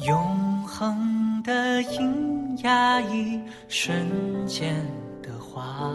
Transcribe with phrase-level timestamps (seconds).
[0.00, 3.94] 永恒的音压一瞬
[4.46, 4.74] 间
[5.22, 5.92] 的花，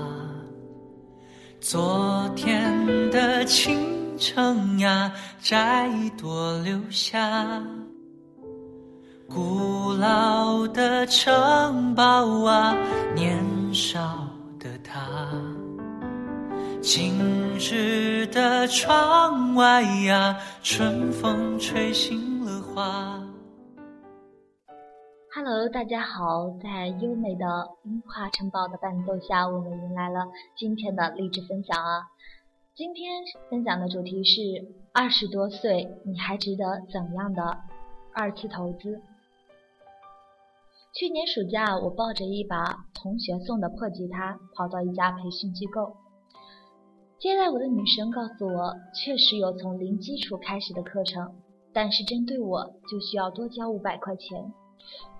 [1.59, 3.75] 昨天的倾
[4.20, 5.11] 城呀，
[5.41, 7.60] 摘一朵留下。
[9.28, 12.77] 古老的城堡啊，
[13.16, 13.43] 年
[13.73, 14.27] 少
[14.59, 15.27] 的他，
[16.84, 17.20] 今
[17.57, 23.20] 日的窗外呀，春风吹醒了花。
[25.39, 27.45] Hello，大家好，在优美的
[27.83, 32.08] 樱花城堡的伴奏下，我们迎来了今天的励志分享啊。
[32.73, 34.42] 今天分享的主题是
[34.95, 37.55] 二十多岁，你还值得怎样的
[38.16, 39.00] 二次投资？
[40.95, 45.95] 去年暑假，我抱着一把同学送的破吉他，跑到一家培训机构。
[47.19, 51.36] 接待我的女生告诉我，确实有从零基础开始的课程，
[51.72, 54.52] 但是针对我就需要多交五百块钱。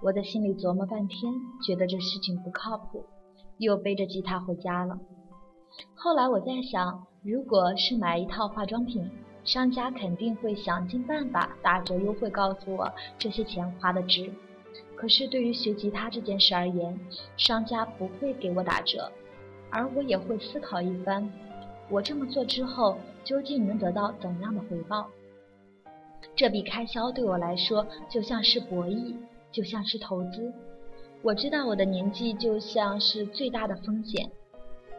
[0.02, 1.34] 我在心里琢磨半天，
[1.66, 3.04] 觉得这事情不靠谱，
[3.58, 5.00] 又背着吉他回家了。
[5.96, 9.10] 后来我在想，如果是买一套化妆品，
[9.44, 14.32] 商家肯定会想尽办法打折优惠，告诉我这些钱花的值。
[14.96, 17.00] 可是对于学吉他这件事而言，
[17.36, 19.12] 商家不会给我打折，
[19.70, 21.30] 而我也会思考一番，
[21.90, 25.08] 我这么做之后究竟能得到怎样的回报？
[26.36, 29.16] 这笔开销对我来说就像是博弈。
[29.52, 30.54] 就像是投资，
[31.22, 34.30] 我知道我的年纪就像是最大的风险。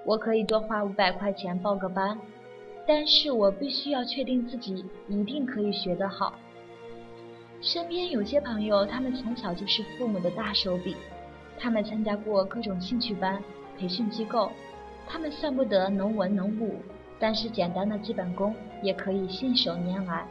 [0.05, 2.19] 我可以多花五百块钱报个班，
[2.87, 6.35] 但是我必须要确定自己一定可以学得好。
[7.61, 10.97] 身边有些朋友，他们从小就是父母的大手笔，
[11.59, 13.43] 他们参加过各种兴趣班、
[13.77, 14.51] 培训机构，
[15.07, 16.77] 他们算不得能文能武，
[17.19, 20.27] 但是简单的基本功也可以信手拈来。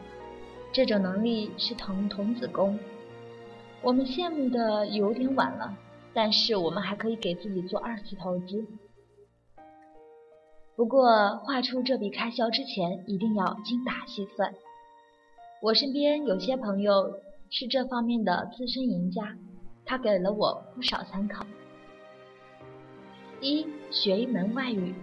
[0.72, 2.80] 这种能力是童童子功。
[3.81, 5.78] 我们羡慕的有点晚了，
[6.14, 8.66] 但是我们还可以给自己做二次投资。
[10.75, 14.53] 不过，画出这笔开销之前，一定要精打细算。
[15.62, 17.19] 我身边有些朋友
[17.50, 19.35] 是这方面的资深赢家，
[19.85, 21.46] 他给了我不少参考。
[23.40, 24.94] 一，学一门外语，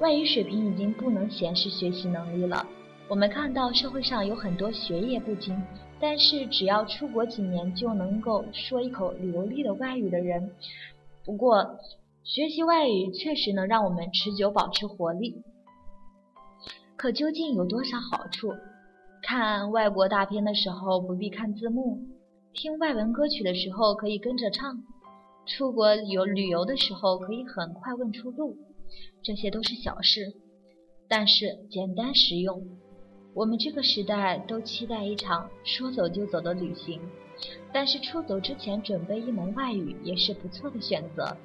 [0.00, 2.66] 外语水平已经不能显示学习能力了。
[3.08, 5.60] 我们看到社会上有很多学业不精。
[6.02, 10.50] 但是只要出国几年就能够说一口流利的外语的人，
[11.24, 11.78] 不过
[12.24, 15.40] 学习外语确实能让我们持久保持活力。
[16.96, 18.52] 可究竟有多少好处？
[19.22, 22.00] 看外国大片的时候不必看字幕，
[22.52, 24.82] 听外文歌曲的时候可以跟着唱，
[25.46, 28.56] 出国游旅游的时候可以很快问出路，
[29.22, 30.34] 这些都是小事，
[31.08, 32.60] 但是简单实用。
[33.34, 37.00] 我们这个时代都期待一场说走就走的旅行，
[37.72, 41.36] 但是出走之前准备一门外语也是不错的选择。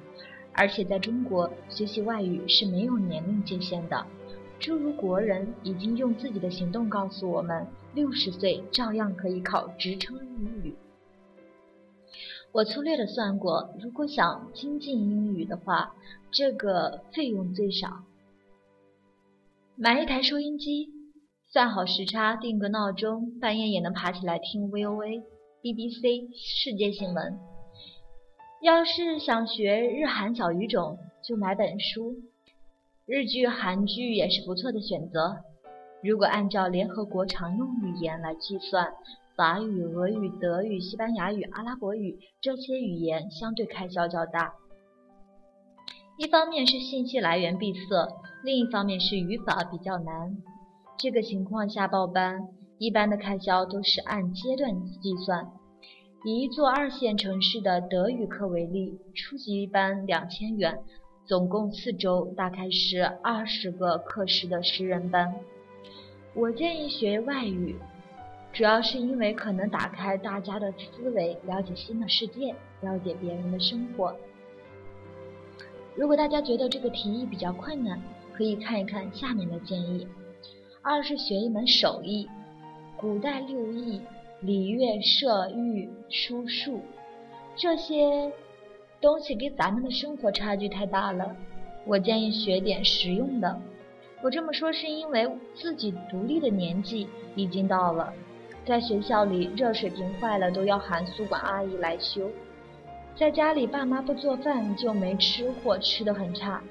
[0.52, 4.04] 而且在中国学习外语是没有年龄界限的，
[4.58, 10.74] 诸如国人已经用自己的行动告诉我们，六十岁照样可以考职称英语。
[12.50, 15.94] 我粗略的算过，如果想精进英语的话，
[16.30, 18.02] 这个费用最少，
[19.76, 20.97] 买一台收音机。
[21.50, 25.22] 算好时差，定个闹钟，半夜也能爬起来听 VOA、
[25.62, 27.38] BBC 世界新闻。
[28.60, 32.16] 要是想学日韩小语种，就买本书。
[33.06, 35.38] 日剧、韩剧也是不错的选择。
[36.02, 38.92] 如果按照联合国常用语言来计算，
[39.34, 44.52] 法语、俄语、德语、西班牙语、阿拉伯语这些语言相对开销较大。
[46.18, 48.06] 一方面是信息来源闭塞，
[48.44, 50.36] 另一方面是语法比较难。
[50.98, 52.48] 这个情况下报班，
[52.78, 55.48] 一般的开销都是按阶段计算。
[56.24, 60.76] 以一座二线城市的德语课为例，初级班两千元，
[61.24, 65.32] 总共四周，大概是二十个课时的十人班。
[66.34, 67.76] 我建议学外语，
[68.52, 74.12] 主要是因为可能打开大家的思维，了解新的世界，了解别人的生活。
[75.94, 78.02] 如果大家觉得这个提议比较困难，
[78.32, 80.04] 可以看一看下面的建议。
[80.82, 82.28] 二是学一门手艺，
[82.96, 84.00] 古代六艺，
[84.40, 86.80] 礼乐射御书数，
[87.56, 88.32] 这些
[89.00, 91.36] 东西跟咱们的生活差距太大了。
[91.84, 93.60] 我建议学点实用的。
[94.22, 98.12] 我这么说是因为自己独立的年纪已经到了，
[98.64, 102.30] 在学校里热水瓶坏了都要喊宿管阿姨来修，
[103.16, 106.62] 在家里爸妈不做饭就没吃或吃的很差。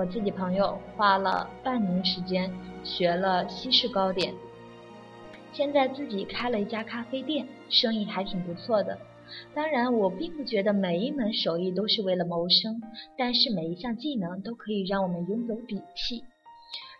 [0.00, 2.50] 我自己朋友花了半年时间
[2.82, 4.32] 学了西式糕点，
[5.52, 8.96] 现在自己开了一家咖啡店，生意还挺不错的。
[9.54, 12.80] 当然，我并不觉得每一门手艺都是为了谋生，
[13.18, 16.24] 但是每一项技能都可以让我们拥有底气。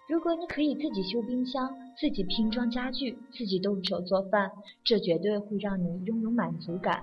[0.06, 4.50] 如果你可以自己修冰箱、自己拼装家具、自己动手做饭，
[4.84, 7.02] 这绝对会让你拥有满足感，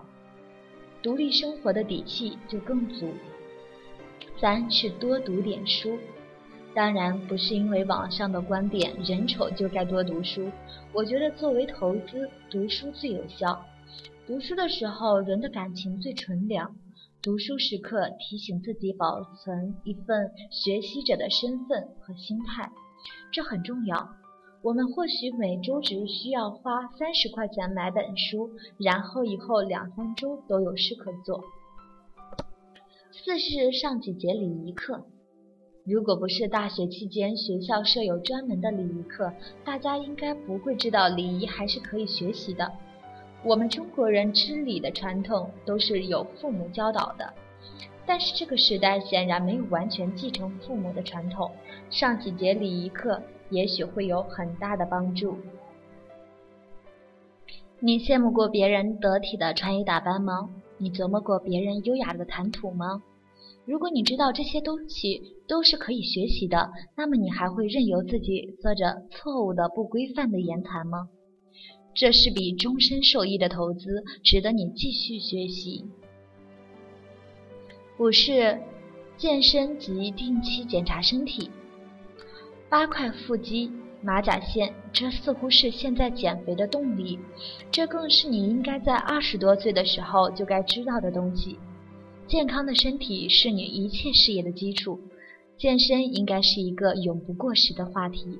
[1.01, 3.07] 独立生活的底气就更足。
[4.39, 5.97] 三是多读点书，
[6.75, 10.51] 当然不是因为网上的观点人丑就该多读书，
[10.93, 13.65] 我觉得作为投资，读书最有效。
[14.27, 16.75] 读书的时候，人的感情最纯良。
[17.19, 22.71] 读书时刻提醒自己保存一份学习者的身份和心态，
[23.31, 24.07] 这很重要。
[24.61, 31.43] 我们或许每周只需要花三十块钱买本书，然后以后两三周都有事可做。
[33.23, 35.03] 四是上几节礼仪课。
[35.85, 39.33] 如果不是大学期间学校设有专门的礼仪课，
[39.65, 42.71] 大家应该不会知道礼仪还是可以学习的。
[43.43, 47.33] 我们中国人知礼的传统都是有父母教导的，
[48.05, 51.49] 但是这个时代显然没有完全继承父母的传统，
[51.89, 55.35] 上几节礼仪课也许会有很大的帮助。
[57.79, 60.49] 你羡慕过别人得体的穿衣打扮吗？
[60.77, 63.01] 你琢磨过别人优雅的谈吐吗？
[63.65, 71.09] 如果你知道这些东西都是可以学习的，那么你还会任由自己做着错误的、不规范的言谈吗？
[71.93, 75.83] 这是笔终身受益的投资，值得你继续学习。
[77.99, 78.61] 五是
[79.17, 81.49] 健身及定期检查身体。
[82.69, 83.71] 八块腹肌、
[84.01, 87.19] 马甲线，这似乎是现在减肥的动力，
[87.71, 91.57] 这更是你应该在二十多岁的时候就该知道的东西。
[92.27, 94.99] 健康的身体是你一切事业的基础，
[95.57, 98.39] 健身应该是一个永不过时的话题。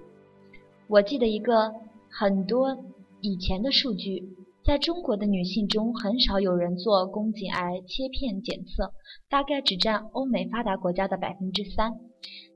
[0.88, 1.72] 我记得一个
[2.10, 2.78] 很多。
[3.20, 4.24] 以前的数据，
[4.64, 8.94] 在中国的女性中，很少有人做宫颈癌切片检测，
[9.28, 11.92] 大概只占欧美发达国家的百分之三。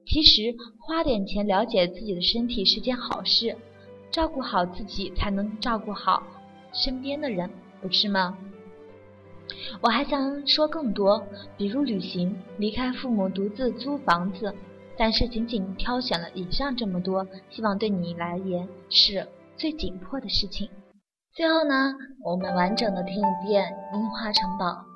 [0.05, 3.55] 其实，花点钱了解自己的身体是件好事，
[4.11, 6.23] 照顾好自己才能照顾好
[6.73, 7.49] 身边的人，
[7.81, 8.37] 不是吗？
[9.81, 11.23] 我还想说更多，
[11.57, 14.53] 比如旅行、离开父母、独自租房子，
[14.97, 19.27] 但是仅仅挑选了以上这么多，希望对你来言是。
[19.57, 20.67] 最紧迫的事情。
[21.35, 21.93] 最后呢，
[22.23, 24.65] 我们完整的听一遍《樱花城堡》。《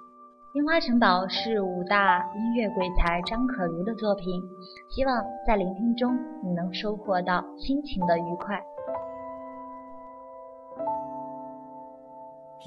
[0.56, 4.42] 樱花城堡》是武大音乐鬼才张可如的作品，
[4.90, 8.58] 希望在聆听中你能收获到心情的愉快。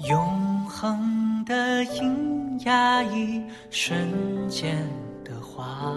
[0.07, 4.77] 永恒的音压一瞬间
[5.23, 5.95] 的花，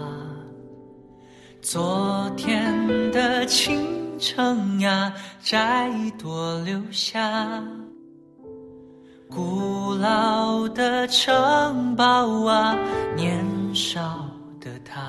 [1.61, 4.01] 昨天的情。
[4.19, 7.61] 城呀，摘一朵留下。
[9.33, 12.77] 古老的城堡啊，
[13.15, 13.43] 年
[13.73, 13.99] 少
[14.59, 15.01] 的他。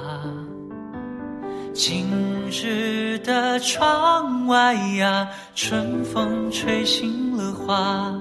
[1.75, 2.09] 今
[2.50, 8.15] 日的窗外呀，春风吹醒了花。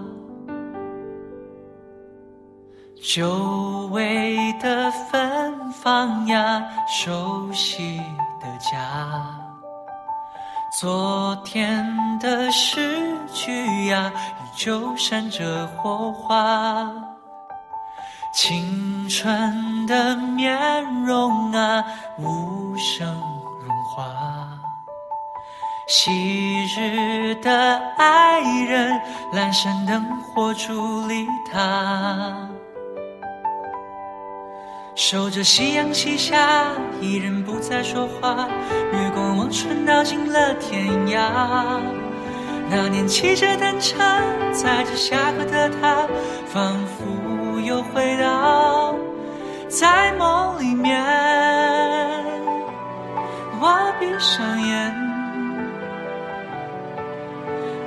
[3.02, 7.98] 久违的芬芳呀，熟悉
[8.42, 9.40] 的家。
[10.82, 11.86] 昨天
[12.20, 14.12] 的诗句呀，
[14.56, 16.92] 就闪着火花。
[18.34, 21.84] 青春的面容啊，
[22.18, 23.08] 无声
[23.66, 24.06] 融化。
[25.88, 29.00] 昔日的爱人，
[29.34, 32.50] 阑珊灯火伫立他。
[34.96, 36.70] 守着夕阳西下，
[37.02, 38.48] 一人不再说话。
[38.94, 41.82] 月光望穿道进了天涯。
[42.70, 43.98] 那年骑着单车
[44.52, 46.08] 载着下课的他，
[46.48, 48.96] 仿佛又回到
[49.70, 51.04] 在梦里面。
[53.60, 54.94] 我闭上眼，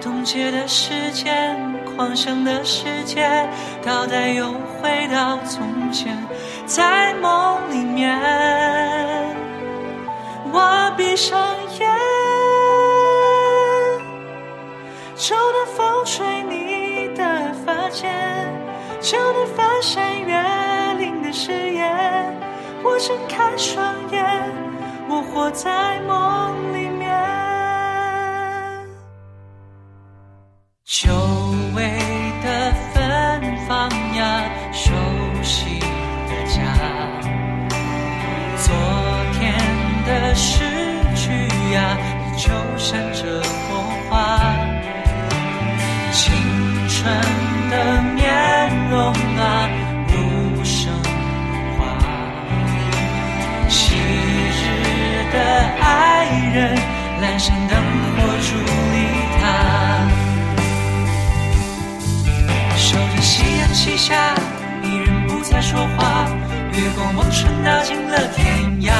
[0.00, 3.48] 冻结的时间，狂想的世界，
[3.84, 6.16] 倒带又回到从前。
[6.64, 8.18] 在梦里面，
[10.52, 11.38] 我闭上
[11.78, 11.90] 眼，
[15.26, 18.14] 秋的风吹你的发间，
[19.00, 20.40] 秋的翻山越
[21.00, 21.84] 岭的誓言。
[22.84, 24.52] 我睁开双眼，
[25.08, 27.10] 我活在梦里面，
[30.84, 31.10] 秋
[57.20, 57.76] 阑珊灯
[58.16, 58.48] 火伫
[58.92, 58.94] 立
[59.40, 59.42] 他，
[62.76, 64.34] 守着夕阳西下，
[64.82, 66.26] 一人不再说话，
[66.72, 68.44] 月光望穿道尽了天
[68.82, 68.92] 涯。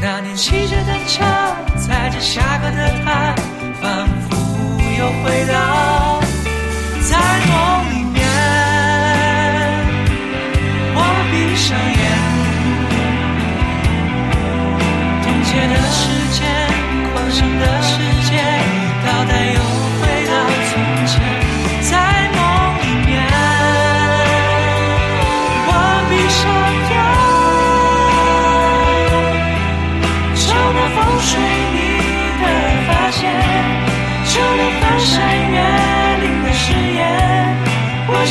[0.00, 1.24] 那年骑着单车，
[1.76, 3.34] 载着下课的他，
[3.80, 4.36] 仿佛
[4.98, 5.54] 又回到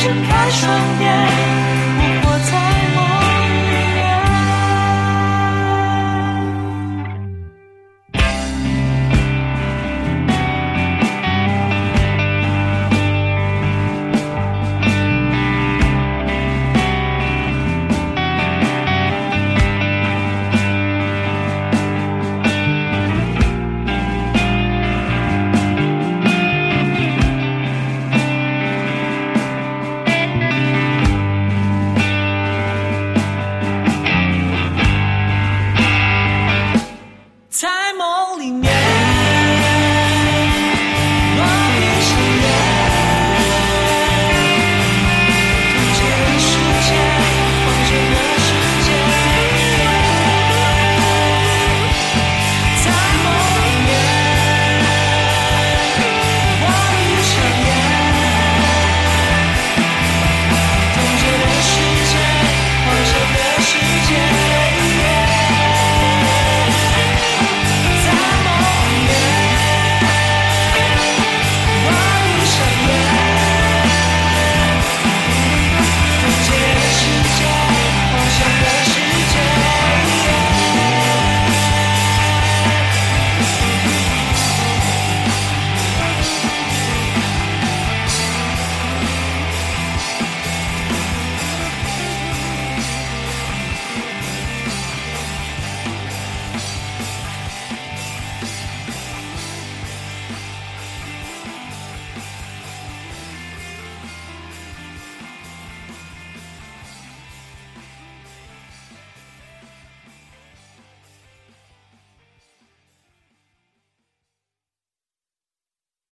[0.04, 1.03] 睁开双眼。